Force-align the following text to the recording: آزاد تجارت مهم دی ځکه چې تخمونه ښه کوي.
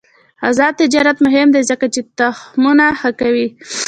آزاد 0.49 0.73
تجارت 0.81 1.17
مهم 1.25 1.47
دی 1.55 1.61
ځکه 1.69 1.85
چې 1.93 2.01
تخمونه 2.19 2.85
ښه 2.99 3.09
کوي. 3.19 3.47